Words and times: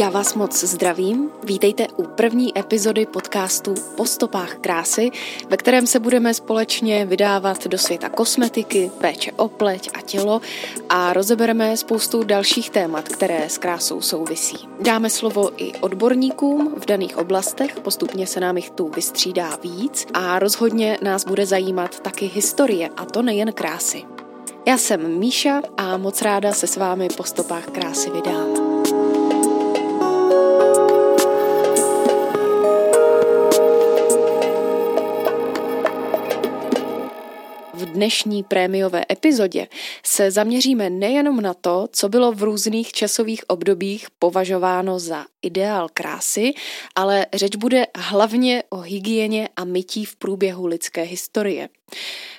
Já 0.00 0.10
vás 0.10 0.34
moc 0.34 0.64
zdravím. 0.64 1.30
Vítejte 1.44 1.86
u 1.96 2.02
první 2.02 2.58
epizody 2.58 3.06
podcastu 3.06 3.74
Po 3.96 4.06
stopách 4.06 4.54
krásy, 4.54 5.10
ve 5.48 5.56
kterém 5.56 5.86
se 5.86 6.00
budeme 6.00 6.34
společně 6.34 7.06
vydávat 7.06 7.66
do 7.66 7.78
světa 7.78 8.08
kosmetiky, 8.08 8.90
péče 9.00 9.32
o 9.32 9.48
pleť 9.48 9.90
a 9.94 10.00
tělo 10.00 10.40
a 10.88 11.12
rozebereme 11.12 11.76
spoustu 11.76 12.22
dalších 12.22 12.70
témat, 12.70 13.08
které 13.08 13.48
s 13.48 13.58
krásou 13.58 14.00
souvisí. 14.00 14.56
Dáme 14.80 15.10
slovo 15.10 15.50
i 15.56 15.72
odborníkům 15.80 16.74
v 16.76 16.86
daných 16.86 17.16
oblastech, 17.16 17.80
postupně 17.80 18.26
se 18.26 18.40
nám 18.40 18.56
jich 18.56 18.70
tu 18.70 18.88
vystřídá 18.88 19.58
víc 19.62 20.06
a 20.14 20.38
rozhodně 20.38 20.98
nás 21.02 21.24
bude 21.24 21.46
zajímat 21.46 22.00
taky 22.00 22.26
historie, 22.26 22.90
a 22.96 23.04
to 23.04 23.22
nejen 23.22 23.52
krásy. 23.52 24.04
Já 24.66 24.78
jsem 24.78 25.18
Míša 25.18 25.62
a 25.76 25.96
moc 25.96 26.22
ráda 26.22 26.52
se 26.52 26.66
s 26.66 26.76
vámi 26.76 27.08
po 27.16 27.24
stopách 27.24 27.66
krásy 27.66 28.10
vydám. 28.10 28.59
Dnešní 37.90 38.42
prémiové 38.42 39.04
epizodě 39.12 39.66
se 40.04 40.30
zaměříme 40.30 40.90
nejenom 40.90 41.40
na 41.40 41.54
to, 41.54 41.88
co 41.92 42.08
bylo 42.08 42.32
v 42.32 42.42
různých 42.42 42.92
časových 42.92 43.50
obdobích 43.50 44.06
považováno 44.18 44.98
za 44.98 45.26
ideál 45.42 45.88
krásy, 45.94 46.52
ale 46.94 47.26
řeč 47.34 47.56
bude 47.56 47.86
hlavně 47.96 48.62
o 48.70 48.76
hygieně 48.76 49.48
a 49.56 49.64
mytí 49.64 50.04
v 50.04 50.16
průběhu 50.16 50.66
lidské 50.66 51.02
historie. 51.02 51.68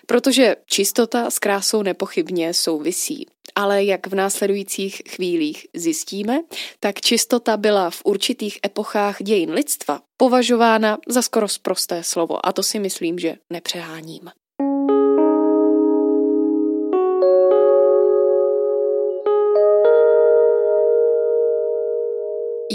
Protože 0.05 0.55
čistota 0.65 1.29
s 1.29 1.39
krásou 1.39 1.83
nepochybně 1.83 2.53
souvisí. 2.53 3.27
Ale 3.55 3.83
jak 3.83 4.07
v 4.07 4.15
následujících 4.15 5.01
chvílích 5.09 5.67
zjistíme, 5.73 6.39
tak 6.79 7.01
čistota 7.01 7.57
byla 7.57 7.89
v 7.89 8.01
určitých 8.05 8.59
epochách 8.65 9.17
dějin 9.23 9.51
lidstva 9.51 10.01
považována 10.17 10.97
za 11.07 11.21
skoro 11.21 11.47
sprosté 11.47 12.03
slovo 12.03 12.45
a 12.45 12.51
to 12.51 12.63
si 12.63 12.79
myslím, 12.79 13.19
že 13.19 13.35
nepřeháním. 13.49 14.31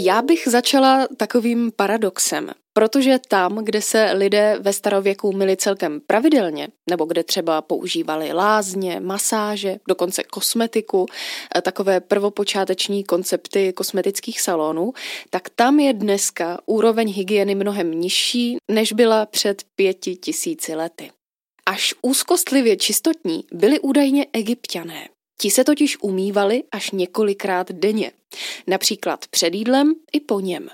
Já 0.07 0.21
bych 0.21 0.47
začala 0.47 1.07
takovým 1.17 1.71
paradoxem, 1.75 2.51
protože 2.73 3.19
tam, 3.27 3.57
kde 3.65 3.81
se 3.81 4.11
lidé 4.13 4.57
ve 4.59 4.73
starověku 4.73 5.33
myli 5.33 5.57
celkem 5.57 6.01
pravidelně, 6.07 6.67
nebo 6.89 7.05
kde 7.05 7.23
třeba 7.23 7.61
používali 7.61 8.33
lázně, 8.33 8.99
masáže, 8.99 9.77
dokonce 9.87 10.23
kosmetiku, 10.23 11.05
eh, 11.55 11.61
takové 11.61 11.99
prvopočáteční 11.99 13.03
koncepty 13.03 13.73
kosmetických 13.73 14.41
salonů, 14.41 14.93
tak 15.29 15.49
tam 15.49 15.79
je 15.79 15.93
dneska 15.93 16.59
úroveň 16.65 17.13
hygieny 17.13 17.55
mnohem 17.55 17.91
nižší, 17.91 18.57
než 18.71 18.93
byla 18.93 19.25
před 19.25 19.63
pěti 19.75 20.15
tisíci 20.15 20.75
lety. 20.75 21.11
Až 21.65 21.93
úzkostlivě 22.01 22.77
čistotní 22.77 23.43
byli 23.51 23.79
údajně 23.79 24.25
egyptiané. 24.33 25.07
Ti 25.41 25.51
se 25.51 25.63
totiž 25.63 25.97
umývali 26.01 26.63
až 26.71 26.91
několikrát 26.91 27.71
denně, 27.71 28.11
například 28.67 29.27
před 29.27 29.53
jídlem 29.53 29.93
i 30.13 30.19
po 30.19 30.39
něm. 30.39 30.69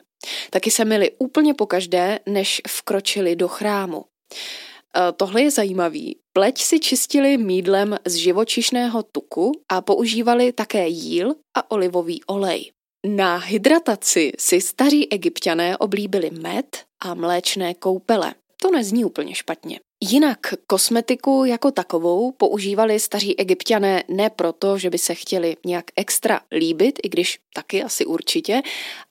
Taky 0.50 0.72
se 0.72 0.86
myli 0.86 1.12
úplně 1.18 1.54
pokaždé, 1.54 2.20
než 2.26 2.62
vkročili 2.68 3.36
do 3.36 3.48
chrámu. 3.48 4.06
E, 4.06 5.12
tohle 5.12 5.42
je 5.42 5.52
zajímavý. 5.52 6.18
Pleť 6.34 6.62
si 6.62 6.80
čistili 6.80 7.38
mídlem 7.38 7.98
z 8.06 8.16
živočišného 8.16 9.04
tuku 9.04 9.52
a 9.70 9.82
používali 9.82 10.52
také 10.52 10.88
jíl 10.88 11.36
a 11.58 11.72
olivový 11.72 12.24
olej. 12.24 12.72
Na 13.08 13.38
hydrataci 13.38 14.32
si 14.40 14.62
staří 14.62 15.12
egyptiané 15.12 15.78
oblíbili 15.78 16.32
med 16.32 16.66
a 17.02 17.14
mléčné 17.14 17.74
koupele. 17.74 18.36
To 18.62 18.72
nezní 18.72 19.06
úplně 19.06 19.36
špatně. 19.36 19.80
Jinak 20.10 20.40
kosmetiku 20.68 21.46
jako 21.46 21.72
takovou 21.72 22.32
používali 22.32 23.00
staří 23.00 23.40
egyptiané 23.40 24.04
ne 24.08 24.30
proto, 24.30 24.78
že 24.78 24.90
by 24.90 24.98
se 24.98 25.16
chtěli 25.16 25.58
nějak 25.66 25.86
extra 25.96 26.42
líbit, 26.52 27.00
i 27.04 27.10
když 27.10 27.40
taky 27.54 27.84
asi 27.84 28.06
určitě, 28.06 28.62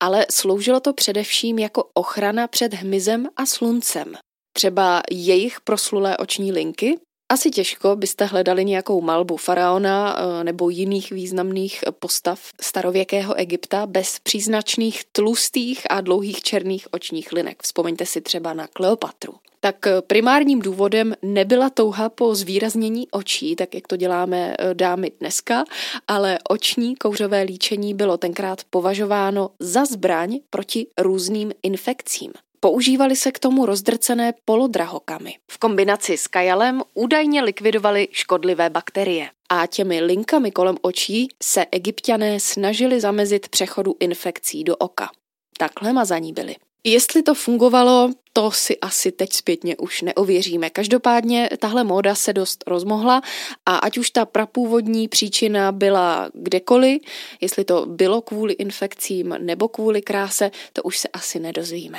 ale 0.01 0.27
sloužilo 0.31 0.81
to 0.81 0.93
především 0.93 1.59
jako 1.59 1.85
ochrana 1.95 2.47
před 2.47 2.75
hmyzem 2.75 3.29
a 3.37 3.47
sluncem. 3.47 4.15
Třeba 4.53 5.03
jejich 5.11 5.61
proslulé 5.61 6.17
oční 6.17 6.53
linky 6.53 6.99
asi 7.33 7.51
těžko 7.51 7.97
byste 7.97 8.25
hledali 8.25 8.65
nějakou 8.65 9.01
malbu 9.01 9.37
faraona 9.37 10.17
eh, 10.19 10.45
nebo 10.45 10.71
jiných 10.71 11.11
významných 11.11 11.85
postav 11.99 12.41
starověkého 12.61 13.35
Egypta 13.35 13.87
bez 13.87 14.19
příznačných 14.23 15.05
tlustých 15.13 15.87
a 15.91 16.01
dlouhých 16.01 16.43
černých 16.43 16.87
očních 16.91 17.33
linek. 17.33 17.63
Vzpomeňte 17.63 18.07
si 18.07 18.21
třeba 18.21 18.53
na 18.53 18.67
Kleopatru 18.67 19.35
tak 19.65 19.87
eh, 19.87 20.03
primárním 20.03 20.61
důvodem 20.61 21.15
nebyla 21.23 21.71
touha 21.71 22.09
po 22.09 22.35
zvýraznění 22.35 23.11
očí, 23.11 23.57
tak 23.57 23.75
jak 23.75 23.89
to 23.89 23.97
děláme 23.97 24.55
eh, 24.59 24.75
dámy 24.75 25.13
dneska, 25.21 25.65
ale 26.09 26.39
oční 26.49 26.97
kouřové 26.97 27.43
líčení 27.43 27.95
bylo 27.95 28.17
tenkrát 28.17 28.65
považováno 28.71 29.51
za 29.59 29.85
zbraň 29.85 30.39
proti 30.51 30.87
různým 30.99 31.53
infekcím. 31.63 32.33
Používali 32.65 33.17
se 33.17 33.33
k 33.33 33.39
tomu 33.39 33.67
rozdrcené 33.67 34.35
polodrahokamy. 34.45 35.35
V 35.51 35.59
kombinaci 35.59 36.17
s 36.19 36.27
kajalem 36.27 36.83
údajně 36.95 37.43
likvidovali 37.43 38.09
škodlivé 38.13 38.71
bakterie. 38.71 39.31
A 39.49 39.67
těmi 39.67 40.01
linkami 40.01 40.51
kolem 40.51 40.77
očí 40.83 41.29
se 41.43 41.67
egyptiané 41.73 42.41
snažili 42.41 43.01
zamezit 43.01 43.49
přechodu 43.49 43.95
infekcí 44.01 44.65
do 44.65 44.77
oka. 44.77 45.11
Takhle 45.59 45.93
mazaní 45.93 46.33
byli. 46.33 46.57
Jestli 46.85 47.23
to 47.23 47.35
fungovalo, 47.35 48.11
to 48.33 48.51
si 48.51 48.79
asi 48.79 49.13
teď 49.13 49.33
zpětně 49.33 49.77
už 49.77 50.03
neověříme. 50.03 50.71
Každopádně 50.71 51.49
tahle 51.59 51.85
móda 51.85 52.15
se 52.15 52.33
dost 52.33 52.65
rozmohla 52.67 53.23
a 53.67 53.77
ať 53.77 53.99
už 53.99 54.11
ta 54.11 54.25
prapůvodní 54.25 55.09
příčina 55.09 55.73
byla 55.73 56.31
kdekoliv, 56.35 57.03
jestli 57.41 57.65
to 57.65 57.87
bylo 57.87 58.21
kvůli 58.21 58.53
infekcím 58.53 59.37
nebo 59.39 59.69
kvůli 59.69 60.03
kráse, 60.03 60.51
to 60.73 60.83
už 60.83 60.99
se 60.99 61.09
asi 61.09 61.41
nedozvíme. 61.41 61.99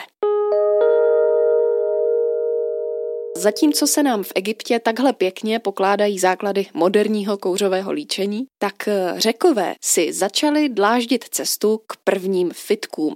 Zatímco 3.38 3.88
se 3.88 4.04
nám 4.04 4.24
v 4.24 4.32
Egyptě 4.36 4.80
takhle 4.80 5.14
pěkně 5.14 5.60
pokládají 5.60 6.20
základy 6.20 6.66
moderního 6.74 7.38
kouřového 7.38 7.92
líčení, 7.92 8.46
tak 8.58 8.90
řekové 9.16 9.76
si 9.84 10.14
začali 10.14 10.70
dláždit 10.70 11.24
cestu 11.24 11.82
k 11.88 11.98
prvním 12.04 12.52
fitkům. 12.54 13.14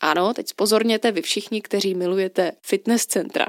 Ano, 0.00 0.34
teď 0.34 0.46
pozorněte 0.56 1.12
vy 1.12 1.22
všichni, 1.22 1.62
kteří 1.62 1.94
milujete 1.94 2.52
fitness 2.66 3.06
centra. 3.06 3.46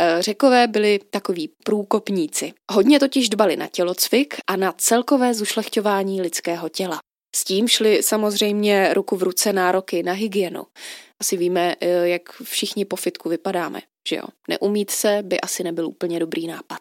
Eh, 0.00 0.16
řekové 0.22 0.66
byli 0.66 1.00
takoví 1.10 1.50
průkopníci. 1.64 2.52
Hodně 2.72 3.00
totiž 3.00 3.28
dbali 3.28 3.56
na 3.56 3.66
tělocvik 3.66 4.34
a 4.46 4.56
na 4.56 4.72
celkové 4.72 5.34
zušlechťování 5.34 6.22
lidského 6.22 6.68
těla. 6.68 6.98
S 7.36 7.44
tím 7.44 7.68
šli 7.68 8.02
samozřejmě 8.02 8.94
ruku 8.94 9.16
v 9.16 9.22
ruce 9.22 9.52
nároky 9.52 10.02
na 10.02 10.12
hygienu. 10.12 10.66
Asi 11.20 11.36
víme, 11.36 11.74
eh, 11.80 12.08
jak 12.08 12.22
všichni 12.42 12.84
po 12.84 12.96
fitku 12.96 13.28
vypadáme, 13.28 13.80
že 14.08 14.16
jo? 14.16 14.24
Neumít 14.48 14.90
se 14.90 15.18
by 15.22 15.40
asi 15.40 15.64
nebyl 15.64 15.88
úplně 15.88 16.18
dobrý 16.18 16.46
nápad. 16.46 16.80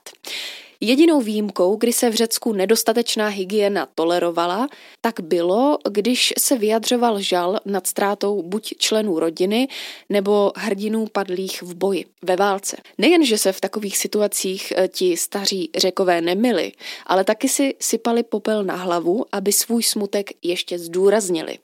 Jedinou 0.83 1.21
výjimkou, 1.21 1.75
kdy 1.75 1.93
se 1.93 2.09
v 2.09 2.13
Řecku 2.13 2.53
nedostatečná 2.53 3.27
hygiena 3.27 3.87
tolerovala, 3.95 4.67
tak 5.01 5.19
bylo, 5.19 5.77
když 5.89 6.33
se 6.39 6.57
vyjadřoval 6.57 7.21
žal 7.21 7.59
nad 7.65 7.87
ztrátou 7.87 8.41
buď 8.41 8.73
členů 8.77 9.19
rodiny 9.19 9.67
nebo 10.09 10.51
hrdinů 10.55 11.07
padlých 11.11 11.61
v 11.61 11.75
boji, 11.75 12.05
ve 12.21 12.35
válce. 12.35 12.77
Nejen, 12.97 13.25
že 13.25 13.37
se 13.37 13.51
v 13.51 13.61
takových 13.61 13.97
situacích 13.97 14.73
eh, 14.75 14.87
ti 14.87 15.17
staří 15.17 15.69
řekové 15.77 16.21
nemili, 16.21 16.71
ale 17.05 17.23
taky 17.23 17.49
si 17.49 17.75
sypali 17.79 18.23
popel 18.23 18.63
na 18.63 18.75
hlavu, 18.75 19.25
aby 19.31 19.51
svůj 19.51 19.83
smutek 19.83 20.29
ještě 20.43 20.79
zdůraznili. 20.79 21.57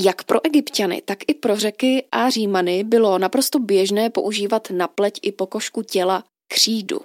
Jak 0.00 0.24
pro 0.24 0.46
egyptiany, 0.46 1.02
tak 1.04 1.18
i 1.28 1.34
pro 1.34 1.56
řeky 1.56 2.06
a 2.12 2.30
římany 2.30 2.84
bylo 2.84 3.18
naprosto 3.18 3.58
běžné 3.58 4.10
používat 4.10 4.70
na 4.70 4.88
pleť 4.88 5.20
i 5.22 5.32
pokožku 5.32 5.82
těla 5.82 6.24
křídu. 6.52 7.00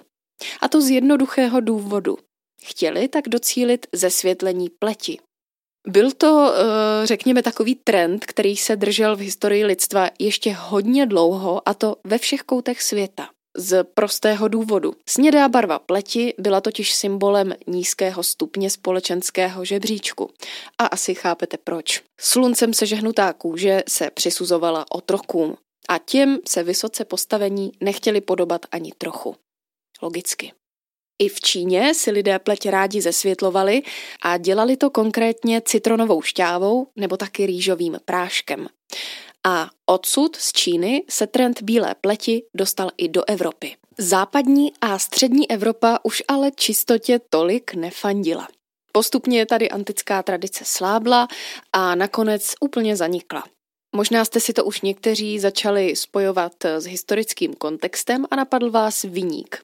A 0.60 0.68
to 0.68 0.80
z 0.80 0.90
jednoduchého 0.90 1.60
důvodu. 1.60 2.18
Chtěli 2.64 3.08
tak 3.08 3.28
docílit 3.28 3.86
zesvětlení 3.92 4.70
pleti. 4.78 5.18
Byl 5.88 6.12
to, 6.12 6.54
eh, 6.54 7.06
řekněme, 7.06 7.42
takový 7.42 7.74
trend, 7.74 8.26
který 8.26 8.56
se 8.56 8.76
držel 8.76 9.16
v 9.16 9.20
historii 9.20 9.64
lidstva 9.64 10.10
ještě 10.18 10.52
hodně 10.52 11.06
dlouho 11.06 11.68
a 11.68 11.74
to 11.74 11.96
ve 12.04 12.18
všech 12.18 12.40
koutech 12.40 12.82
světa. 12.82 13.28
Z 13.56 13.84
prostého 13.94 14.48
důvodu. 14.48 14.94
Snědá 15.08 15.48
barva 15.48 15.78
pleti 15.78 16.34
byla 16.38 16.60
totiž 16.60 16.94
symbolem 16.94 17.54
nízkého 17.66 18.22
stupně 18.22 18.70
společenského 18.70 19.64
žebříčku. 19.64 20.30
A 20.78 20.86
asi 20.86 21.14
chápete 21.14 21.56
proč. 21.64 22.02
Sluncem 22.20 22.74
sežehnutá 22.74 23.32
kůže 23.32 23.82
se 23.88 24.10
přisuzovala 24.10 24.86
otrokům 24.90 25.56
a 25.88 25.98
těm 25.98 26.38
se 26.48 26.62
vysoce 26.62 27.04
postavení 27.04 27.72
nechtěli 27.80 28.20
podobat 28.20 28.66
ani 28.70 28.92
trochu 28.98 29.36
logicky. 30.02 30.52
I 31.18 31.28
v 31.28 31.40
Číně 31.40 31.94
si 31.94 32.10
lidé 32.10 32.38
pleť 32.38 32.68
rádi 32.68 33.00
zesvětlovali 33.00 33.82
a 34.22 34.36
dělali 34.36 34.76
to 34.76 34.90
konkrétně 34.90 35.60
citronovou 35.60 36.22
šťávou 36.22 36.86
nebo 36.96 37.16
taky 37.16 37.46
rýžovým 37.46 37.98
práškem. 38.04 38.68
A 39.46 39.70
odsud 39.86 40.36
z 40.36 40.52
Číny 40.52 41.04
se 41.10 41.26
trend 41.26 41.62
bílé 41.62 41.94
pleti 42.00 42.42
dostal 42.54 42.90
i 42.96 43.08
do 43.08 43.22
Evropy. 43.26 43.76
Západní 43.98 44.72
a 44.80 44.98
střední 44.98 45.50
Evropa 45.50 45.98
už 46.02 46.22
ale 46.28 46.50
čistotě 46.50 47.20
tolik 47.30 47.74
nefandila. 47.74 48.48
Postupně 48.92 49.46
tady 49.46 49.70
antická 49.70 50.22
tradice 50.22 50.64
slábla 50.66 51.28
a 51.72 51.94
nakonec 51.94 52.54
úplně 52.60 52.96
zanikla. 52.96 53.44
Možná 53.96 54.24
jste 54.24 54.40
si 54.40 54.52
to 54.52 54.64
už 54.64 54.80
někteří 54.80 55.38
začali 55.38 55.96
spojovat 55.96 56.64
s 56.64 56.84
historickým 56.84 57.54
kontextem 57.54 58.26
a 58.30 58.36
napadl 58.36 58.70
vás 58.70 59.02
viník. 59.02 59.58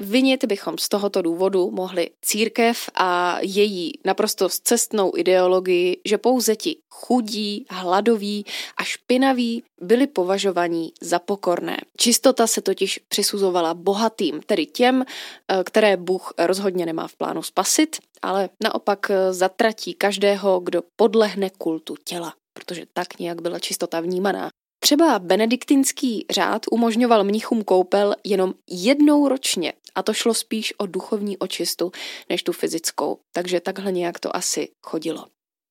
Vinit 0.00 0.44
bychom 0.44 0.78
z 0.78 0.88
tohoto 0.88 1.22
důvodu 1.22 1.70
mohli 1.70 2.10
církev 2.22 2.90
a 2.94 3.38
její 3.40 3.92
naprosto 4.04 4.48
cestnou 4.48 5.12
ideologii, 5.16 6.00
že 6.04 6.18
pouze 6.18 6.56
ti 6.56 6.76
chudí, 6.90 7.66
hladoví 7.70 8.44
a 8.76 8.84
špinaví 8.84 9.62
byli 9.80 10.06
považovaní 10.06 10.92
za 11.00 11.18
pokorné. 11.18 11.76
Čistota 11.96 12.46
se 12.46 12.60
totiž 12.60 13.00
přisuzovala 13.08 13.74
bohatým, 13.74 14.40
tedy 14.46 14.66
těm, 14.66 15.04
eh, 15.04 15.64
které 15.64 15.96
Bůh 15.96 16.32
rozhodně 16.38 16.86
nemá 16.86 17.08
v 17.08 17.16
plánu 17.16 17.42
spasit, 17.42 17.96
ale 18.22 18.48
naopak 18.62 19.10
eh, 19.10 19.32
zatratí 19.32 19.94
každého, 19.94 20.60
kdo 20.60 20.82
podlehne 20.96 21.50
kultu 21.58 21.96
těla 22.04 22.34
protože 22.54 22.86
tak 22.92 23.18
nějak 23.18 23.42
byla 23.42 23.58
čistota 23.58 24.00
vnímaná. 24.00 24.50
Třeba 24.82 25.18
benediktinský 25.18 26.26
řád 26.30 26.62
umožňoval 26.70 27.24
mnichům 27.24 27.64
koupel 27.64 28.14
jenom 28.24 28.54
jednou 28.70 29.28
ročně 29.28 29.72
a 29.94 30.02
to 30.02 30.14
šlo 30.14 30.34
spíš 30.34 30.74
o 30.78 30.86
duchovní 30.86 31.38
očistu 31.38 31.92
než 32.28 32.42
tu 32.42 32.52
fyzickou, 32.52 33.18
takže 33.32 33.60
takhle 33.60 33.92
nějak 33.92 34.20
to 34.20 34.36
asi 34.36 34.68
chodilo. 34.82 35.26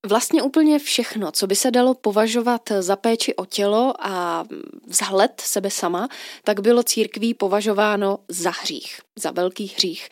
Vlastně 0.06 0.44
úplně 0.44 0.80
všechno, 0.80 1.32
co 1.32 1.48
by 1.48 1.56
se 1.56 1.72
dalo 1.72 1.94
považovat 1.94 2.62
za 2.80 2.96
péči 2.96 3.36
o 3.36 3.46
tělo 3.46 3.94
a 4.00 4.46
vzhled 4.88 5.42
sebe 5.42 5.72
sama, 5.72 6.08
tak 6.44 6.60
bylo 6.60 6.84
církví 6.84 7.34
považováno 7.34 8.20
za 8.28 8.50
hřích, 8.50 9.00
za 9.20 9.32
velký 9.32 9.68
hřích. 9.68 10.10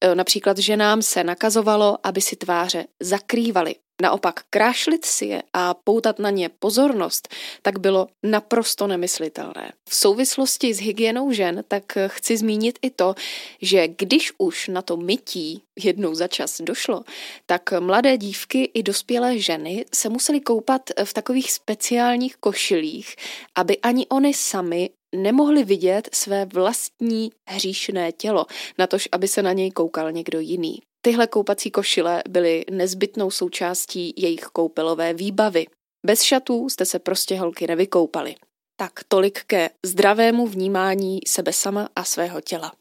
E, 0.00 0.14
například 0.14 0.58
ženám 0.58 1.02
se 1.02 1.24
nakazovalo, 1.24 1.98
aby 2.02 2.20
si 2.20 2.36
tváře 2.36 2.84
zakrývaly, 3.00 3.74
Naopak 4.02 4.40
krášlit 4.50 5.04
si 5.04 5.26
je 5.26 5.42
a 5.52 5.74
poutat 5.74 6.18
na 6.18 6.30
ně 6.30 6.48
pozornost, 6.48 7.28
tak 7.62 7.78
bylo 7.78 8.08
naprosto 8.22 8.86
nemyslitelné. 8.86 9.72
V 9.88 9.94
souvislosti 9.94 10.74
s 10.74 10.80
hygienou 10.80 11.32
žen 11.32 11.64
tak 11.68 11.98
chci 12.06 12.36
zmínit 12.36 12.78
i 12.82 12.90
to, 12.90 13.14
že 13.62 13.88
když 13.88 14.32
už 14.38 14.68
na 14.68 14.82
to 14.82 14.96
mytí 14.96 15.62
jednou 15.78 16.14
za 16.14 16.28
čas 16.28 16.60
došlo, 16.60 17.04
tak 17.46 17.80
mladé 17.80 18.18
dívky 18.18 18.70
i 18.74 18.82
dospělé 18.82 19.38
ženy 19.38 19.84
se 19.94 20.08
musely 20.08 20.40
koupat 20.40 20.82
v 21.04 21.12
takových 21.12 21.52
speciálních 21.52 22.36
košilích, 22.36 23.16
aby 23.54 23.78
ani 23.78 24.06
oni 24.06 24.34
sami 24.34 24.90
nemohli 25.14 25.64
vidět 25.64 26.08
své 26.12 26.44
vlastní 26.44 27.32
hříšné 27.48 28.12
tělo, 28.12 28.46
natož 28.78 29.08
aby 29.12 29.28
se 29.28 29.42
na 29.42 29.52
něj 29.52 29.70
koukal 29.70 30.12
někdo 30.12 30.40
jiný. 30.40 30.78
Tyhle 31.04 31.26
koupací 31.26 31.70
košile 31.70 32.22
byly 32.28 32.64
nezbytnou 32.70 33.30
součástí 33.30 34.14
jejich 34.16 34.44
koupelové 34.44 35.14
výbavy. 35.14 35.66
Bez 36.06 36.22
šatů 36.22 36.68
jste 36.68 36.84
se 36.84 36.98
prostě 36.98 37.38
holky 37.38 37.66
nevykoupali. 37.66 38.34
Tak 38.76 38.92
tolik 39.08 39.44
ke 39.44 39.70
zdravému 39.86 40.46
vnímání 40.46 41.20
sebe 41.26 41.52
sama 41.52 41.88
a 41.96 42.04
svého 42.04 42.40
těla. 42.40 42.72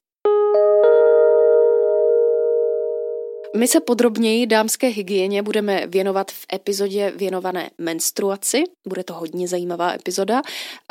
My 3.56 3.68
se 3.68 3.80
podrobněji 3.80 4.48
dámské 4.48 4.88
hygieně 4.88 5.42
budeme 5.42 5.88
věnovat 5.88 6.32
v 6.32 6.46
epizodě 6.54 7.14
věnované 7.16 7.70
menstruaci. 7.78 8.64
Bude 8.88 9.04
to 9.04 9.14
hodně 9.14 9.48
zajímavá 9.48 9.94
epizoda. 9.94 10.42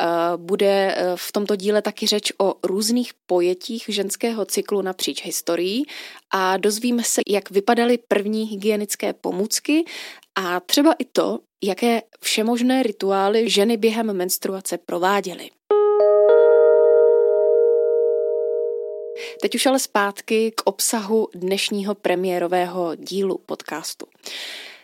Eh, 0.01 0.07
bude 0.37 0.95
eh, 0.97 1.13
v 1.17 1.33
tomto 1.33 1.57
díle 1.57 1.83
taky 1.83 2.07
řeč 2.07 2.33
o 2.39 2.55
různých 2.63 3.13
pojetích 3.27 3.85
ženského 3.89 4.45
cyklu 4.45 4.83
napříč 4.83 5.25
historií 5.25 5.85
a 6.31 6.57
dozvíme 6.57 7.05
se, 7.05 7.21
jak 7.29 7.51
vypadaly 7.51 7.99
první 8.09 8.45
hygienické 8.45 9.13
pomůcky 9.13 9.85
a 10.35 10.61
třeba 10.61 10.93
i 10.93 11.05
to, 11.05 11.39
jaké 11.65 12.03
všemožné 12.21 12.83
rituály 12.83 13.51
ženy 13.51 13.77
během 13.77 14.13
menstruace 14.13 14.79
prováděly. 14.79 15.51
Teď 19.43 19.55
už 19.55 19.67
ale 19.67 19.79
zpátky 19.79 20.51
k 20.51 20.63
obsahu 20.65 21.29
dnešního 21.35 21.95
premiérového 21.95 22.95
dílu 22.95 23.39
podcastu. 23.39 24.07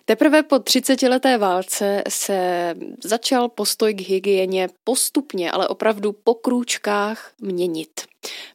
Teprve 0.04 0.42
po 0.42 0.56
30-leté 0.56 1.38
válce 1.38 2.02
se 2.08 2.74
začal 3.04 3.48
postoj 3.48 3.94
k 3.94 4.00
hygieně 4.00 4.68
postupně, 4.84 5.50
ale 5.50 5.68
opravdu 5.68 6.12
po 6.12 6.34
krůčkách 6.34 7.32
měnit. 7.40 8.00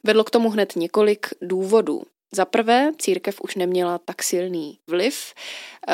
Vedlo 0.04 0.24
k 0.24 0.30
tomu 0.30 0.50
hned 0.50 0.76
několik 0.76 1.28
důvodů. 1.42 2.04
Za 2.36 2.46
prvé, 2.46 2.92
církev 3.00 3.42
už 3.42 3.56
neměla 3.56 3.98
tak 3.98 4.24
silný 4.24 4.80
vliv, 4.88 5.34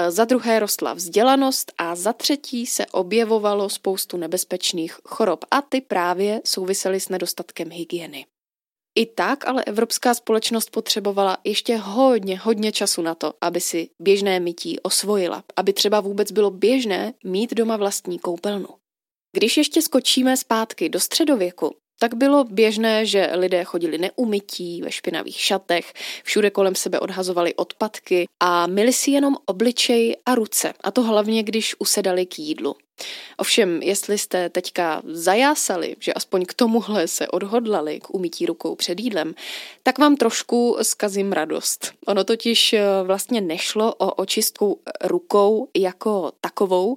za 0.09 0.25
druhé 0.25 0.59
rostla 0.59 0.93
vzdělanost 0.93 1.71
a 1.77 1.95
za 1.95 2.13
třetí 2.13 2.65
se 2.65 2.85
objevovalo 2.85 3.69
spoustu 3.69 4.17
nebezpečných 4.17 4.97
chorob 5.03 5.45
a 5.51 5.61
ty 5.61 5.81
právě 5.81 6.41
souvisely 6.45 6.99
s 6.99 7.09
nedostatkem 7.09 7.71
hygieny. 7.71 8.25
I 8.95 9.05
tak 9.05 9.47
ale 9.47 9.63
evropská 9.63 10.13
společnost 10.13 10.71
potřebovala 10.71 11.37
ještě 11.43 11.77
hodně, 11.77 12.39
hodně 12.39 12.71
času 12.71 13.01
na 13.01 13.15
to, 13.15 13.33
aby 13.41 13.61
si 13.61 13.89
běžné 13.99 14.39
mytí 14.39 14.79
osvojila, 14.79 15.43
aby 15.55 15.73
třeba 15.73 15.99
vůbec 15.99 16.31
bylo 16.31 16.51
běžné 16.51 17.13
mít 17.23 17.53
doma 17.53 17.77
vlastní 17.77 18.19
koupelnu. 18.19 18.67
Když 19.35 19.57
ještě 19.57 19.81
skočíme 19.81 20.37
zpátky 20.37 20.89
do 20.89 20.99
středověku, 20.99 21.75
tak 21.99 22.15
bylo 22.15 22.43
běžné, 22.43 23.05
že 23.05 23.29
lidé 23.33 23.63
chodili 23.63 23.97
neumytí, 23.97 24.81
ve 24.81 24.91
špinavých 24.91 25.39
šatech, 25.41 25.93
všude 26.23 26.49
kolem 26.49 26.75
sebe 26.75 26.99
odhazovali 26.99 27.55
odpadky 27.55 28.27
a 28.39 28.67
myli 28.67 28.93
si 28.93 29.11
jenom 29.11 29.37
obličej 29.45 30.15
a 30.25 30.35
ruce, 30.35 30.73
a 30.83 30.91
to 30.91 31.01
hlavně, 31.01 31.43
když 31.43 31.75
usedali 31.79 32.25
k 32.25 32.39
jídlu. 32.39 32.75
Ovšem, 33.37 33.81
jestli 33.81 34.17
jste 34.17 34.49
teďka 34.49 35.01
zajásali, 35.05 35.95
že 35.99 36.13
aspoň 36.13 36.45
k 36.45 36.53
tomuhle 36.53 37.07
se 37.07 37.27
odhodlali 37.27 37.99
k 37.99 38.09
umytí 38.09 38.45
rukou 38.45 38.75
před 38.75 38.99
jídlem, 38.99 39.35
tak 39.83 39.97
vám 39.97 40.15
trošku 40.15 40.77
zkazím 40.81 41.31
radost. 41.31 41.93
Ono 42.07 42.23
totiž 42.23 42.73
eh, 42.73 42.83
vlastně 43.03 43.41
nešlo 43.41 43.93
o 43.93 44.13
očistku 44.13 44.79
rukou 45.03 45.67
jako 45.77 46.31
takovou, 46.41 46.95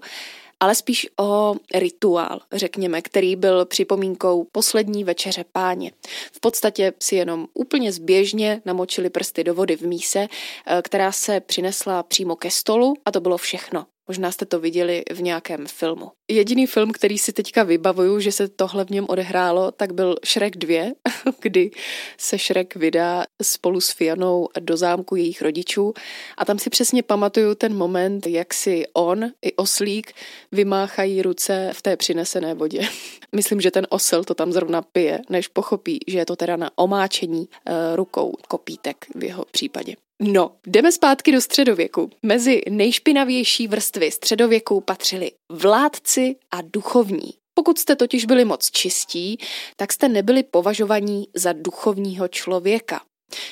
ale 0.62 0.74
spíš 0.74 1.06
o 1.20 1.54
rituál, 1.74 2.40
řekněme, 2.52 3.02
který 3.02 3.36
byl 3.36 3.64
připomínkou 3.64 4.46
poslední 4.52 5.04
večeře 5.04 5.44
páně. 5.52 5.92
V 6.32 6.40
podstatě 6.40 6.92
si 6.98 7.16
jenom 7.16 7.46
úplně 7.54 7.92
zběžně 7.92 8.62
namočili 8.64 9.10
prsty 9.10 9.44
do 9.44 9.54
vody 9.54 9.76
v 9.76 9.82
míse, 9.82 10.26
eh, 10.66 10.82
která 10.82 11.12
se 11.12 11.40
přinesla 11.40 12.02
přímo 12.02 12.36
ke 12.36 12.50
stolu 12.50 12.94
a 13.04 13.10
to 13.10 13.20
bylo 13.20 13.36
všechno. 13.36 13.86
Možná 14.08 14.32
jste 14.32 14.46
to 14.46 14.60
viděli 14.60 15.02
v 15.12 15.22
nějakém 15.22 15.66
filmu. 15.66 16.10
Jediný 16.30 16.66
film, 16.66 16.92
který 16.92 17.18
si 17.18 17.32
teďka 17.32 17.62
vybavuju, 17.62 18.20
že 18.20 18.32
se 18.32 18.48
tohle 18.48 18.84
v 18.84 18.90
něm 18.90 19.06
odehrálo, 19.08 19.70
tak 19.70 19.92
byl 19.92 20.16
Shrek 20.26 20.56
2, 20.56 20.84
kdy 21.40 21.70
se 22.18 22.38
Shrek 22.38 22.76
vydá 22.76 23.24
spolu 23.42 23.80
s 23.80 23.90
Fianou 23.90 24.48
do 24.60 24.76
zámku 24.76 25.16
jejich 25.16 25.42
rodičů 25.42 25.94
a 26.38 26.44
tam 26.44 26.58
si 26.58 26.70
přesně 26.70 27.02
pamatuju 27.02 27.54
ten 27.54 27.76
moment, 27.76 28.26
jak 28.26 28.54
si 28.54 28.84
on 28.92 29.24
i 29.42 29.52
oslík 29.56 30.12
vymáchají 30.52 31.22
ruce 31.22 31.70
v 31.74 31.82
té 31.82 31.96
přinesené 31.96 32.54
vodě. 32.54 32.80
Myslím, 33.32 33.60
že 33.60 33.70
ten 33.70 33.86
osel 33.90 34.24
to 34.24 34.34
tam 34.34 34.52
zrovna 34.52 34.82
pije, 34.82 35.20
než 35.30 35.48
pochopí, 35.48 35.98
že 36.06 36.18
je 36.18 36.26
to 36.26 36.36
teda 36.36 36.56
na 36.56 36.70
omáčení 36.76 37.40
uh, 37.40 37.74
rukou 37.94 38.32
kopítek 38.48 39.06
v 39.14 39.24
jeho 39.24 39.44
případě. 39.50 39.94
No, 40.24 40.56
jdeme 40.66 40.92
zpátky 40.92 41.32
do 41.32 41.40
středověku. 41.40 42.10
Mezi 42.22 42.62
nejšpinavější 42.70 43.68
vrstvy 43.68 44.10
středověku 44.10 44.80
patřili 44.80 45.32
vládci 45.52 46.36
a 46.50 46.60
duchovní. 46.62 47.34
Pokud 47.54 47.78
jste 47.78 47.96
totiž 47.96 48.24
byli 48.24 48.44
moc 48.44 48.70
čistí, 48.70 49.38
tak 49.76 49.92
jste 49.92 50.08
nebyli 50.08 50.42
považovaní 50.42 51.28
za 51.34 51.52
duchovního 51.52 52.28
člověka. 52.28 53.00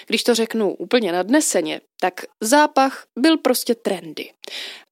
Když 0.06 0.22
to 0.24 0.34
řeknu 0.34 0.74
úplně 0.74 1.12
nadneseně, 1.12 1.80
tak 2.00 2.14
zápach 2.40 3.04
byl 3.18 3.38
prostě 3.38 3.74
trendy. 3.74 4.30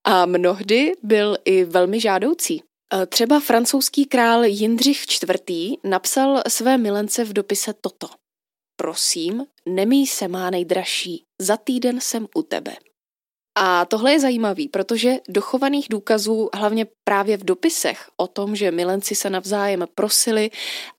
A 0.07 0.27
mnohdy 0.27 0.93
byl 1.03 1.37
i 1.45 1.65
velmi 1.65 2.01
žádoucí. 2.01 2.63
E, 2.95 3.07
třeba 3.07 3.41
francouzský 3.41 4.05
král 4.05 4.45
Jindřich 4.45 5.05
IV. 5.23 5.79
napsal 5.85 6.43
své 6.49 6.79
milence 6.79 7.25
v 7.25 7.33
dopise 7.33 7.75
toto. 7.81 8.09
Prosím, 8.81 9.47
nemý 9.69 10.07
se 10.07 10.29
má 10.29 10.51
nejdražší, 10.51 11.25
za 11.41 11.57
týden 11.57 12.01
jsem 12.01 12.27
u 12.35 12.43
tebe. 12.43 12.77
A 13.59 13.85
tohle 13.85 14.13
je 14.13 14.21
zajímavý, 14.21 14.69
protože 14.69 15.17
dochovaných 15.29 15.87
důkazů, 15.91 16.49
hlavně 16.55 16.87
právě 17.05 17.37
v 17.37 17.45
dopisech 17.45 18.11
o 18.17 18.27
tom, 18.27 18.57
že 18.57 18.71
milenci 18.71 19.15
se 19.15 19.31
navzájem 19.31 19.85
prosili, 19.95 20.51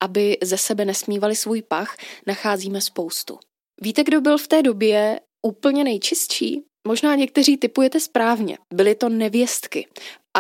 aby 0.02 0.38
ze 0.44 0.58
sebe 0.58 0.86
nesmívali 0.86 1.36
svůj 1.36 1.62
pach, 1.62 1.98
nacházíme 2.28 2.82
spoustu. 2.82 3.40
Víte, 3.82 4.04
kdo 4.04 4.22
byl 4.22 4.38
v 4.38 4.48
té 4.48 4.64
době 4.64 5.20
úplně 5.46 5.84
nejčistší? 5.84 6.64
Možná 6.88 7.16
někteří 7.16 7.58
typujete 7.58 8.00
správně. 8.00 8.58
Byly 8.74 8.96
to 8.96 9.10
nevěstky. 9.10 9.88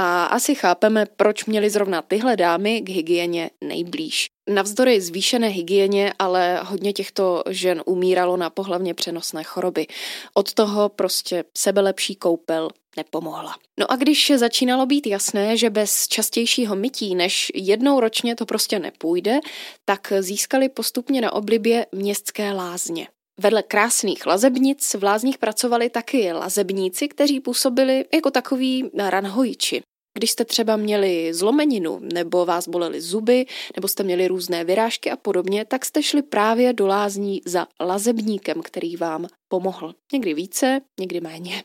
A 0.01 0.25
asi 0.25 0.55
chápeme, 0.55 1.05
proč 1.15 1.45
měli 1.45 1.69
zrovna 1.69 2.01
tyhle 2.01 2.35
dámy 2.35 2.81
k 2.81 2.89
hygieně 2.89 3.49
nejblíž. 3.63 4.27
Navzdory 4.49 5.01
zvýšené 5.01 5.47
hygieně, 5.47 6.13
ale 6.19 6.59
hodně 6.63 6.93
těchto 6.93 7.43
žen 7.49 7.83
umíralo 7.85 8.37
na 8.37 8.49
pohlavně 8.49 8.93
přenosné 8.93 9.43
choroby. 9.43 9.87
Od 10.33 10.53
toho 10.53 10.89
prostě 10.89 11.43
sebelepší 11.57 12.15
koupel 12.15 12.69
nepomohla. 12.97 13.55
No 13.79 13.91
a 13.91 13.95
když 13.95 14.31
začínalo 14.35 14.85
být 14.85 15.07
jasné, 15.07 15.57
že 15.57 15.69
bez 15.69 16.07
častějšího 16.07 16.75
mytí 16.75 17.15
než 17.15 17.51
jednou 17.55 17.99
ročně 17.99 18.35
to 18.35 18.45
prostě 18.45 18.79
nepůjde, 18.79 19.39
tak 19.85 20.13
získali 20.19 20.69
postupně 20.69 21.21
na 21.21 21.33
oblibě 21.33 21.85
městské 21.91 22.53
lázně. 22.53 23.07
Vedle 23.39 23.63
krásných 23.63 24.25
lazebnic 24.25 24.95
v 24.95 25.03
lázních 25.03 25.37
pracovali 25.37 25.89
taky 25.89 26.33
lazebníci, 26.33 27.07
kteří 27.07 27.39
působili 27.39 28.05
jako 28.13 28.31
takový 28.31 28.89
ranhojiči. 29.09 29.81
Když 30.17 30.31
jste 30.31 30.45
třeba 30.45 30.75
měli 30.75 31.33
zlomeninu, 31.33 31.99
nebo 32.13 32.45
vás 32.45 32.67
bolely 32.67 33.01
zuby, 33.01 33.45
nebo 33.75 33.87
jste 33.87 34.03
měli 34.03 34.27
různé 34.27 34.63
vyrážky 34.63 35.11
a 35.11 35.15
podobně, 35.15 35.65
tak 35.65 35.85
jste 35.85 36.03
šli 36.03 36.21
právě 36.21 36.73
do 36.73 36.87
lázní 36.87 37.41
za 37.45 37.67
lazebníkem, 37.79 38.61
který 38.61 38.95
vám 38.95 39.27
pomohl. 39.47 39.93
Někdy 40.13 40.33
více, 40.33 40.81
někdy 40.99 41.21
méně. 41.21 41.63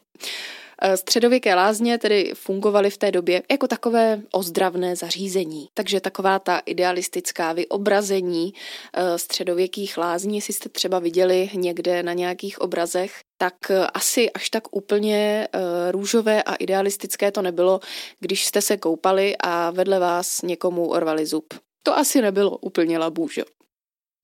Eh, 0.82 0.96
středověké 0.96 1.54
lázně 1.54 1.98
tedy 1.98 2.32
fungovaly 2.34 2.90
v 2.90 2.98
té 2.98 3.10
době 3.12 3.42
jako 3.50 3.66
takové 3.68 4.22
ozdravné 4.32 4.96
zařízení. 4.96 5.68
Takže 5.74 6.00
taková 6.00 6.38
ta 6.38 6.58
idealistická 6.58 7.52
vyobrazení 7.52 8.54
eh, 8.92 9.18
středověkých 9.18 9.98
lázní, 9.98 10.36
jestli 10.36 10.54
jste 10.54 10.68
třeba 10.68 10.98
viděli 10.98 11.50
někde 11.54 12.02
na 12.02 12.12
nějakých 12.12 12.60
obrazech, 12.60 13.20
tak 13.38 13.54
eh, 13.70 13.86
asi 13.86 14.30
až 14.30 14.50
tak 14.50 14.76
úplně 14.76 15.48
růžové 15.90 16.42
a 16.42 16.54
idealistické 16.54 17.32
to 17.32 17.42
nebylo, 17.42 17.80
když 18.20 18.44
jste 18.46 18.60
se 18.60 18.76
koupali 18.76 19.36
a 19.40 19.70
vedle 19.70 19.98
vás 19.98 20.42
někomu 20.42 20.88
orvali 20.88 21.26
zub. 21.26 21.54
To 21.82 21.98
asi 21.98 22.22
nebylo 22.22 22.58
úplně 22.58 22.98
labůžo. 22.98 23.42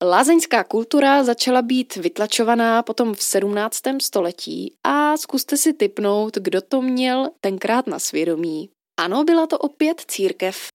Lázeňská 0.03 0.65
kultura 0.65 1.25
začala 1.25 1.63
být 1.63 1.97
vytlačovaná 1.97 2.83
potom 2.83 3.15
v 3.15 3.23
17. 3.23 3.81
století 4.03 4.75
a 4.85 5.17
zkuste 5.17 5.57
si 5.57 5.73
typnout, 5.73 6.37
kdo 6.37 6.61
to 6.61 6.83
měl 6.83 7.31
tenkrát 7.41 7.87
na 7.87 7.99
svědomí. 7.99 8.71
Ano, 9.01 9.25
byla 9.25 9.47
to 9.47 9.59
opět 9.59 10.01
církev. 10.01 10.69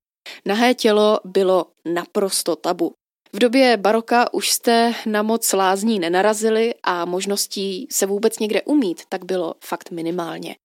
Nahé 0.45 0.73
tělo 0.73 1.19
bylo 1.23 1.65
naprosto 1.85 2.55
tabu. 2.55 2.93
V 3.33 3.39
době 3.39 3.77
baroka 3.77 4.33
už 4.33 4.51
jste 4.51 4.93
na 5.05 5.23
moc 5.23 5.53
lázní 5.53 5.99
nenarazili 5.99 6.73
a 6.83 7.05
možností 7.05 7.87
se 7.91 8.05
vůbec 8.05 8.39
někde 8.39 8.61
umít, 8.61 9.01
tak 9.09 9.25
bylo 9.25 9.53
fakt 9.63 9.91
minimálně. 9.91 10.55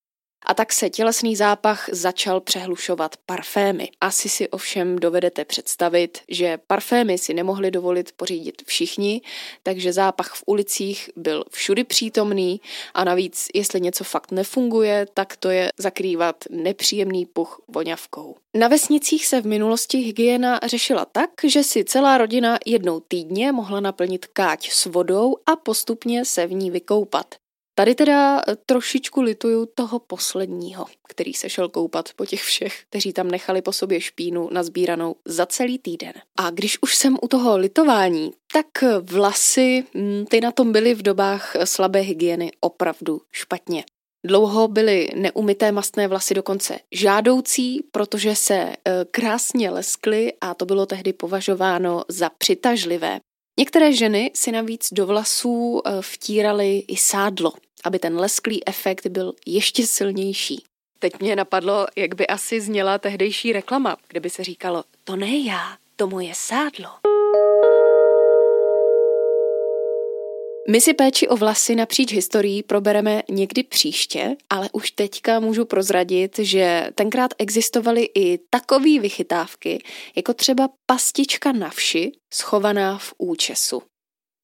A 0.47 0.55
tak 0.55 0.73
se 0.73 0.91
tělesný 0.91 1.37
zápach 1.37 1.89
začal 1.93 2.41
přehlušovat 2.41 3.17
parfémy. 3.27 3.89
Asi 4.01 4.29
si 4.29 4.49
ovšem 4.49 4.99
dovedete 4.99 5.45
představit, 5.45 6.19
že 6.29 6.59
parfémy 6.67 7.19
si 7.19 7.35
nemohli 7.35 7.71
dovolit 7.71 8.13
pořídit 8.13 8.63
všichni, 8.67 9.23
takže 9.63 9.93
zápach 9.93 10.35
v 10.35 10.43
ulicích 10.47 11.11
byl 11.17 11.45
všudy 11.51 11.85
přítomný 11.85 12.61
a 12.95 13.05
navíc, 13.05 13.49
jestli 13.55 13.81
něco 13.81 14.05
fakt 14.05 14.33
nefunguje, 14.33 15.07
tak 15.15 15.37
to 15.37 15.51
je 15.51 15.71
zakrývat 15.79 16.37
nepříjemný 16.51 17.27
puch 17.27 17.61
voňavkou. 17.69 18.37
Na 18.55 18.69
vesnicích 18.69 19.27
se 19.27 19.41
v 19.41 19.47
minulosti 19.47 19.99
hygiena 19.99 20.61
řešila 20.67 21.05
tak, 21.05 21.31
že 21.45 21.63
si 21.63 21.85
celá 21.85 22.19
rodina 22.19 22.59
jednou 22.67 23.01
týdně 23.01 23.53
mohla 23.53 23.81
naplnit 23.81 24.27
káť 24.27 24.71
s 24.71 24.87
vodou 24.87 25.37
a 25.47 25.57
postupně 25.57 26.25
se 26.25 26.47
v 26.47 26.53
ní 26.53 26.71
vykoupat. 26.71 27.35
Tady 27.81 27.95
teda 27.95 28.39
eh, 28.39 28.57
trošičku 28.67 29.21
lituju 29.21 29.67
toho 29.75 29.99
posledního, 29.99 30.87
který 31.09 31.35
se 31.35 31.49
šel 31.49 31.69
koupat 31.69 32.09
po 32.17 32.27
těch 32.27 32.43
všech, 32.43 32.83
kteří 32.89 33.13
tam 33.13 33.31
nechali 33.31 33.63
po 33.63 33.73
sobě 33.73 34.01
špínu 34.01 34.49
nazbíranou 34.53 35.17
za 35.25 35.47
celý 35.47 35.79
týden. 35.79 36.13
A 36.37 36.51
když 36.51 36.79
už 36.83 36.97
jsem 36.97 37.17
u 37.23 37.29
toho 37.29 37.59
litování, 37.59 38.31
tak 38.53 38.67
vlasy, 39.03 39.85
hm, 39.95 40.25
ty 40.31 40.41
na 40.41 40.53
tom 40.53 40.73
byly 40.73 40.95
v 40.95 41.03
dobách 41.03 41.57
slabé 41.65 42.01
hygieny 42.01 42.53
opravdu 42.61 43.21
špatně. 43.33 43.85
Dlouho 44.27 44.69
byly 44.69 45.09
neumyté 45.17 45.73
mastné 45.73 46.09
vlasy 46.09 46.35
dokonce 46.35 46.79
žádoucí, 46.93 47.83
protože 47.91 48.37
se 48.37 48.55
eh, 48.55 48.77
krásně 49.11 49.71
leskly 49.71 50.33
a 50.41 50.55
to 50.55 50.67
bylo 50.67 50.87
tehdy 50.87 51.13
považováno 51.13 52.05
za 52.09 52.31
přitažlivé. 52.39 53.21
Některé 53.59 53.93
ženy 53.93 54.31
si 54.35 54.53
navíc 54.53 54.89
do 54.93 55.07
vlasů 55.07 55.83
eh, 55.85 55.91
vtíraly 56.01 56.79
i 56.79 56.97
sádlo, 56.97 57.53
aby 57.85 57.99
ten 57.99 58.17
lesklý 58.17 58.69
efekt 58.69 59.07
byl 59.07 59.33
ještě 59.47 59.87
silnější. 59.87 60.65
Teď 60.99 61.21
mě 61.21 61.37
napadlo, 61.37 61.87
jak 61.97 62.15
by 62.15 62.27
asi 62.27 62.61
zněla 62.61 62.99
tehdejší 62.99 63.53
reklama, 63.53 63.97
kde 64.09 64.21
by 64.21 64.31
se 64.31 64.45
říkalo, 64.45 64.85
to 65.05 65.17
ne 65.17 65.39
já, 65.39 65.77
to 65.97 66.07
moje 66.07 66.33
sádlo. 66.35 66.89
My 70.69 70.81
si 70.81 70.95
péči 70.95 71.29
o 71.29 71.37
vlasy 71.37 71.75
napříč 71.75 72.13
historií 72.13 72.63
probereme 72.63 73.23
někdy 73.31 73.63
příště, 73.63 74.37
ale 74.51 74.69
už 74.73 74.91
teďka 74.91 75.41
můžu 75.41 75.65
prozradit, 75.65 76.39
že 76.39 76.91
tenkrát 76.95 77.31
existovaly 77.39 78.09
i 78.15 78.39
takové 78.51 78.99
vychytávky, 79.01 79.83
jako 80.17 80.35
třeba 80.35 80.69
pastička 80.87 81.53
na 81.53 81.71
vši, 81.71 82.13
schovaná 82.35 82.99
v 82.99 83.15
účesu. 83.19 83.83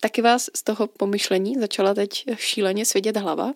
Taky 0.00 0.22
vás 0.22 0.50
z 0.56 0.62
toho 0.62 0.86
pomyšlení 0.86 1.54
začala 1.60 1.94
teď 1.94 2.24
šíleně 2.36 2.84
svědět 2.84 3.16
hlava? 3.16 3.52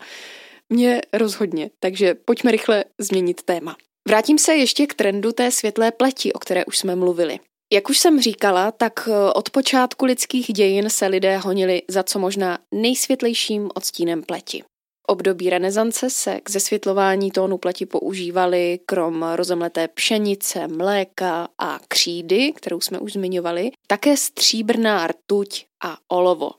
Mně 0.70 1.00
rozhodně, 1.12 1.70
takže 1.80 2.14
pojďme 2.14 2.50
rychle 2.50 2.84
změnit 2.98 3.42
téma. 3.42 3.76
Vrátím 4.08 4.38
se 4.38 4.54
ještě 4.54 4.86
k 4.86 4.94
trendu 4.94 5.32
té 5.32 5.50
světlé 5.50 5.92
pleti, 5.92 6.32
o 6.32 6.38
které 6.38 6.64
už 6.64 6.78
jsme 6.78 6.96
mluvili. 6.96 7.38
Jak 7.72 7.90
už 7.90 7.98
jsem 7.98 8.20
říkala, 8.20 8.72
tak 8.72 9.08
eh, 9.08 9.32
od 9.32 9.50
počátku 9.50 10.04
lidských 10.04 10.46
dějin 10.46 10.90
se 10.90 11.06
lidé 11.06 11.38
honili 11.38 11.82
za 11.88 12.02
co 12.02 12.18
možná 12.18 12.58
nejsvětlejším 12.74 13.70
odstínem 13.74 14.22
pleti. 14.22 14.62
V 14.62 15.12
období 15.12 15.50
renesance 15.50 16.10
se 16.10 16.40
k 16.40 16.50
zesvětlování 16.50 17.30
tónu 17.30 17.58
pleti 17.58 17.86
používali 17.86 18.80
krom 18.86 19.26
rozemleté 19.34 19.88
pšenice, 19.88 20.68
mléka 20.68 21.48
a 21.58 21.78
křídy, 21.88 22.52
kterou 22.52 22.80
jsme 22.80 22.98
už 22.98 23.12
zmiňovali, 23.12 23.70
také 23.86 24.16
stříbrná 24.16 25.06
rtuť 25.06 25.66
a 25.84 25.98
olovo. 26.08 26.50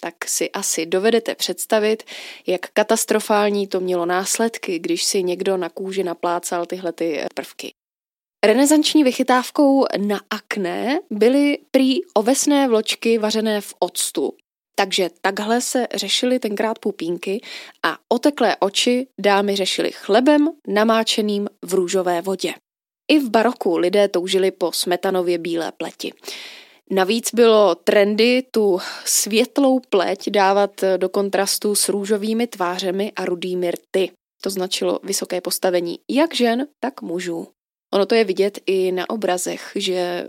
Tak 0.00 0.14
si 0.24 0.50
asi 0.50 0.86
dovedete 0.86 1.34
představit, 1.34 2.02
jak 2.46 2.60
katastrofální 2.72 3.66
to 3.66 3.80
mělo 3.80 4.06
následky, 4.06 4.78
když 4.78 5.04
si 5.04 5.22
někdo 5.22 5.56
na 5.56 5.68
kůži 5.68 6.04
naplácal 6.04 6.66
tyhle 6.66 6.92
ty 6.92 7.24
prvky. 7.34 7.72
Renesanční 8.46 9.04
vychytávkou 9.04 9.84
na 9.96 10.20
akné 10.30 11.00
byly 11.10 11.58
prý 11.70 12.04
ovesné 12.14 12.68
vločky 12.68 13.18
vařené 13.18 13.60
v 13.60 13.74
octu. 13.78 14.32
Takže 14.74 15.10
takhle 15.20 15.60
se 15.60 15.86
řešily 15.94 16.38
tenkrát 16.38 16.78
pupínky 16.78 17.40
a 17.82 17.98
oteklé 18.08 18.56
oči 18.56 19.06
dámy 19.20 19.56
řešily 19.56 19.90
chlebem 19.92 20.48
namáčeným 20.68 21.48
v 21.64 21.74
růžové 21.74 22.22
vodě. 22.22 22.54
I 23.08 23.18
v 23.18 23.30
baroku 23.30 23.76
lidé 23.76 24.08
toužili 24.08 24.50
po 24.50 24.72
smetanově 24.72 25.38
bílé 25.38 25.72
pleti. 25.72 26.12
Navíc 26.90 27.34
bylo 27.34 27.74
trendy 27.74 28.42
tu 28.50 28.78
světlou 29.04 29.80
pleť 29.80 30.30
dávat 30.30 30.70
do 30.96 31.08
kontrastu 31.08 31.74
s 31.74 31.88
růžovými 31.88 32.46
tvářemi 32.46 33.12
a 33.16 33.24
rudými 33.24 33.70
rty. 33.70 34.10
To 34.42 34.50
značilo 34.50 35.00
vysoké 35.02 35.40
postavení 35.40 35.98
jak 36.10 36.34
žen, 36.34 36.66
tak 36.80 37.02
mužů. 37.02 37.48
Ono 37.92 38.06
to 38.06 38.14
je 38.14 38.24
vidět 38.24 38.58
i 38.66 38.92
na 38.92 39.10
obrazech, 39.10 39.72
že 39.74 40.26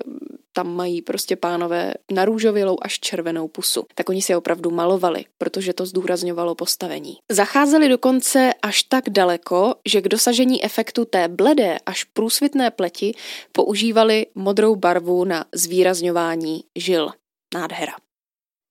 tam 0.54 0.75
mají 0.75 1.01
prostě 1.01 1.36
pánové 1.36 1.94
narůžovělou 2.12 2.78
až 2.82 3.00
červenou 3.00 3.48
pusu. 3.48 3.86
Tak 3.96 4.10
oni 4.10 4.22
si 4.22 4.36
opravdu 4.36 4.72
malovali, 4.72 5.25
protože 5.38 5.74
to 5.74 5.86
zdůrazňovalo 5.86 6.56
postavení. 6.56 7.18
Zacházeli 7.32 7.89
dokonce 7.89 8.54
až 8.62 8.84
tak 8.84 9.10
daleko, 9.10 9.75
že 9.88 10.01
k 10.01 10.08
dosažení 10.08 10.63
efektu 10.63 11.06
té 11.06 11.28
bledé 11.28 11.78
až 11.86 12.04
průsvitné 12.04 12.72
pleti 12.72 13.16
používali 13.51 14.25
modrou 14.36 14.75
barvu 14.75 15.24
na 15.24 15.46
zvýrazňování 15.56 16.63
žil. 16.75 17.10
Nádhera. 17.54 17.94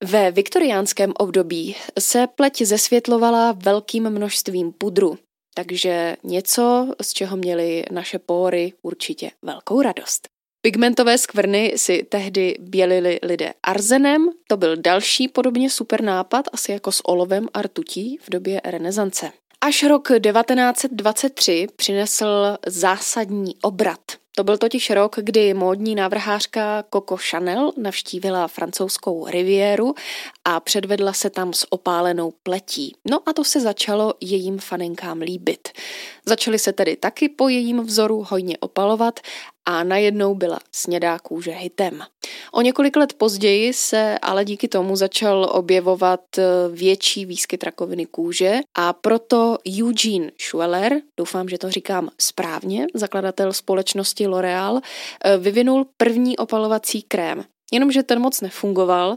Ve 0.04 0.30
viktoriánském 0.30 1.12
období 1.18 1.76
se 1.98 2.26
pleť 2.26 2.62
zesvětlovala 2.62 3.52
velkým 3.52 4.10
množstvím 4.10 4.72
pudru, 4.72 5.18
takže 5.58 6.16
něco, 6.24 6.92
z 7.02 7.12
čeho 7.12 7.36
měly 7.36 7.84
naše 7.90 8.18
pory 8.18 8.72
určitě 8.82 9.30
velkou 9.42 9.82
radost. 9.82 10.28
Pigmentové 10.62 11.18
skvrny 11.18 11.72
si 11.76 12.06
tehdy 12.08 12.56
bělili 12.60 13.18
lidé 13.22 13.52
arzenem, 13.62 14.30
to 14.48 14.56
byl 14.56 14.76
další 14.76 15.28
podobně 15.28 15.70
super 15.70 16.02
nápad, 16.02 16.46
asi 16.52 16.72
jako 16.72 16.92
s 16.92 17.08
olovem 17.08 17.48
a 17.54 17.62
rtutí 17.62 18.18
v 18.22 18.30
době 18.30 18.60
renesance. 18.64 19.32
Až 19.60 19.82
rok 19.82 20.08
1923 20.08 21.66
přinesl 21.76 22.56
zásadní 22.66 23.54
obrat. 23.62 24.00
To 24.38 24.44
byl 24.44 24.58
totiž 24.58 24.90
rok, 24.90 25.16
kdy 25.22 25.54
módní 25.54 25.94
návrhářka 25.94 26.84
Coco 26.94 27.16
Chanel 27.16 27.72
navštívila 27.76 28.48
francouzskou 28.48 29.26
riviéru 29.26 29.94
a 30.44 30.60
předvedla 30.60 31.12
se 31.12 31.30
tam 31.30 31.52
s 31.52 31.72
opálenou 31.72 32.32
pletí. 32.42 32.96
No 33.10 33.20
a 33.26 33.32
to 33.32 33.44
se 33.44 33.60
začalo 33.60 34.14
jejím 34.20 34.58
fanenkám 34.58 35.20
líbit. 35.20 35.68
Začali 36.26 36.58
se 36.58 36.72
tedy 36.72 36.96
taky 36.96 37.28
po 37.28 37.48
jejím 37.48 37.80
vzoru 37.80 38.26
hojně 38.28 38.58
opalovat 38.58 39.20
a 39.68 39.84
najednou 39.84 40.34
byla 40.34 40.58
snědá 40.72 41.18
kůže 41.18 41.50
hitem. 41.50 42.02
O 42.52 42.60
několik 42.60 42.96
let 42.96 43.12
později 43.12 43.72
se 43.72 44.18
ale 44.22 44.44
díky 44.44 44.68
tomu 44.68 44.96
začal 44.96 45.48
objevovat 45.52 46.20
eh, 46.38 46.42
větší 46.72 47.26
výskyt 47.26 47.64
rakoviny 47.64 48.06
kůže 48.06 48.60
a 48.74 48.92
proto 48.92 49.58
Eugene 49.80 50.30
Schueller, 50.40 50.92
doufám, 51.16 51.48
že 51.48 51.58
to 51.58 51.70
říkám 51.70 52.08
správně, 52.20 52.86
zakladatel 52.94 53.52
společnosti 53.52 54.26
L'Oreal, 54.26 54.80
eh, 55.24 55.36
vyvinul 55.38 55.86
první 55.96 56.36
opalovací 56.36 57.02
krém. 57.02 57.44
Jenomže 57.72 58.02
ten 58.02 58.20
moc 58.20 58.40
nefungoval 58.40 59.16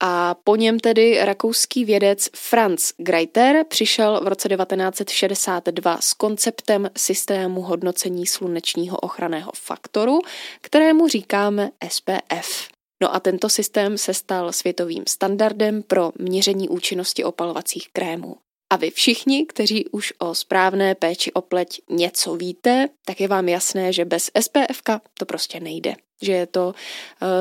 a 0.00 0.34
po 0.44 0.56
něm 0.56 0.80
tedy 0.80 1.18
rakouský 1.24 1.84
vědec 1.84 2.28
Franz 2.36 2.92
Greiter 2.96 3.64
přišel 3.68 4.20
v 4.24 4.28
roce 4.28 4.48
1962 4.48 5.98
s 6.00 6.14
konceptem 6.14 6.90
systému 6.96 7.62
hodnocení 7.62 8.26
slunečního 8.26 8.96
ochranného 8.96 9.52
faktoru, 9.54 10.18
kterému 10.60 11.08
říkáme 11.08 11.70
SPF. 11.88 12.68
No 13.02 13.14
a 13.14 13.20
tento 13.20 13.48
systém 13.48 13.98
se 13.98 14.14
stal 14.14 14.52
světovým 14.52 15.04
standardem 15.08 15.82
pro 15.82 16.12
měření 16.18 16.68
účinnosti 16.68 17.24
opalovacích 17.24 17.88
krémů. 17.92 18.36
A 18.72 18.76
vy 18.76 18.90
všichni, 18.90 19.46
kteří 19.46 19.88
už 19.88 20.12
o 20.18 20.34
správné 20.34 20.94
péči 20.94 21.32
o 21.32 21.40
pleť 21.40 21.80
něco 21.90 22.36
víte, 22.36 22.88
tak 23.04 23.20
je 23.20 23.28
vám 23.28 23.48
jasné, 23.48 23.92
že 23.92 24.04
bez 24.04 24.30
SPF 24.40 24.82
to 25.18 25.26
prostě 25.26 25.60
nejde. 25.60 25.94
Že 26.22 26.32
je 26.32 26.46
to 26.46 26.66
uh, 26.66 26.74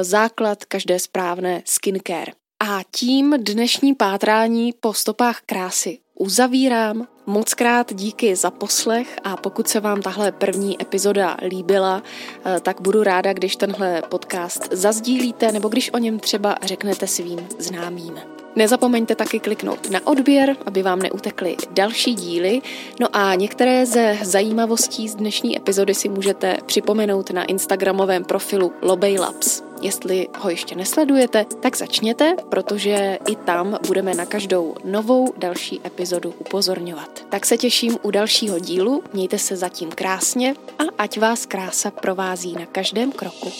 základ 0.01 0.65
každé 0.65 0.99
správné 0.99 1.61
skincare. 1.65 2.31
A 2.59 2.79
tím 2.95 3.35
dnešní 3.39 3.95
pátrání 3.95 4.73
po 4.79 4.93
stopách 4.93 5.41
krásy 5.45 5.99
uzavírám. 6.15 7.07
Moc 7.25 7.53
krát 7.53 7.93
díky 7.93 8.35
za 8.35 8.51
poslech 8.51 9.15
a 9.23 9.37
pokud 9.37 9.67
se 9.67 9.79
vám 9.79 10.01
tahle 10.01 10.31
první 10.31 10.81
epizoda 10.81 11.37
líbila, 11.47 12.03
eh, 12.45 12.59
tak 12.59 12.81
budu 12.81 13.03
ráda, 13.03 13.33
když 13.33 13.55
tenhle 13.55 14.01
podcast 14.01 14.67
zazdílíte 14.71 15.51
nebo 15.51 15.69
když 15.69 15.93
o 15.93 15.97
něm 15.97 16.19
třeba 16.19 16.57
řeknete 16.63 17.07
svým 17.07 17.47
známým. 17.59 18.40
Nezapomeňte 18.55 19.15
taky 19.15 19.39
kliknout 19.39 19.89
na 19.89 19.99
odběr, 20.03 20.55
aby 20.65 20.83
vám 20.83 20.99
neutekly 20.99 21.57
další 21.71 22.13
díly. 22.15 22.61
No 22.99 23.07
a 23.13 23.35
některé 23.35 23.85
ze 23.85 24.17
zajímavostí 24.23 25.09
z 25.09 25.15
dnešní 25.15 25.57
epizody 25.57 25.93
si 25.93 26.09
můžete 26.09 26.57
připomenout 26.65 27.31
na 27.31 27.43
instagramovém 27.43 28.23
profilu 28.23 28.73
Lobej 28.81 29.19
Labs. 29.19 29.63
Jestli 29.81 30.27
ho 30.39 30.49
ještě 30.49 30.75
nesledujete, 30.75 31.45
tak 31.59 31.77
začněte, 31.77 32.35
protože 32.49 33.19
i 33.27 33.35
tam 33.35 33.79
budeme 33.87 34.13
na 34.13 34.25
každou 34.25 34.75
novou 34.85 35.33
další 35.37 35.81
epizodu 35.85 36.33
upozorňovat. 36.39 37.25
Tak 37.29 37.45
se 37.45 37.57
těším 37.57 37.97
u 38.01 38.11
dalšího 38.11 38.59
dílu, 38.59 39.03
mějte 39.13 39.37
se 39.37 39.55
zatím 39.55 39.89
krásně 39.89 40.55
a 40.79 40.83
ať 40.97 41.19
vás 41.19 41.45
krása 41.45 41.91
provází 41.91 42.53
na 42.53 42.65
každém 42.65 43.11
kroku. 43.11 43.51